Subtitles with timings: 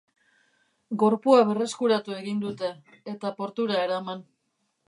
[1.03, 2.73] Gorpua berreskuratu egin dute,
[3.15, 4.29] eta portura eraman.